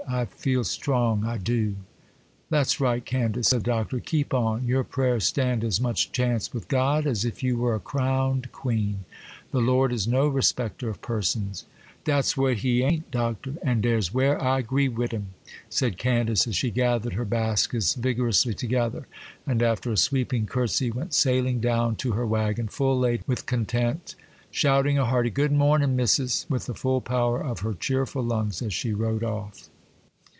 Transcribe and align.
I 0.07 0.25
feels 0.25 0.69
strong, 0.69 1.23
I 1.23 1.37
do.' 1.37 1.77
'That's 2.49 2.81
right, 2.81 3.05
Candace,' 3.05 3.47
said 3.49 3.61
the 3.61 3.65
Doctor, 3.71 4.01
'keep 4.01 4.33
on; 4.33 4.65
your 4.67 4.83
prayers 4.83 5.25
stand 5.25 5.63
as 5.63 5.79
much 5.79 6.11
chance 6.11 6.53
with 6.53 6.67
God 6.67 7.07
as 7.07 7.23
if 7.23 7.41
you 7.41 7.55
were 7.55 7.75
a 7.75 7.79
crowned 7.79 8.51
queen. 8.51 9.05
The 9.51 9.61
Lord 9.61 9.93
is 9.93 10.09
no 10.09 10.27
respecter 10.27 10.89
of 10.89 11.01
persons.' 11.01 11.63
'Dat's 12.03 12.35
what 12.35 12.55
he 12.57 12.83
a'n't, 12.83 13.09
Doctor,—an' 13.09 13.79
dere's 13.79 14.13
where 14.13 14.41
I 14.43 14.61
'gree 14.63 14.89
wid 14.89 15.13
him,' 15.13 15.27
said 15.69 15.97
Candace, 15.97 16.45
as 16.45 16.57
she 16.57 16.71
gathered 16.71 17.13
her 17.13 17.23
baskets 17.23 17.93
vigorously 17.93 18.53
together, 18.53 19.07
and, 19.47 19.63
after 19.63 19.93
a 19.93 19.97
sweeping 19.97 20.45
curtsy, 20.45 20.91
went 20.91 21.13
sailing 21.13 21.61
down 21.61 21.95
to 21.97 22.13
her 22.13 22.25
waggon, 22.27 22.67
full 22.67 22.99
laden 22.99 23.23
with 23.27 23.45
content, 23.45 24.15
shouting 24.49 24.97
a 24.97 25.05
hearty 25.05 25.29
'Good 25.29 25.53
mornin', 25.53 25.95
Missus,' 25.95 26.47
with 26.49 26.65
the 26.65 26.75
full 26.75 26.99
power 26.99 27.41
of 27.41 27.61
her 27.61 27.73
cheerful 27.73 28.23
lungs, 28.23 28.61
as 28.61 28.73
she 28.73 28.91
rode 28.91 29.23
off. 29.23 29.69